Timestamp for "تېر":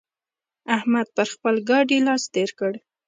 2.33-2.49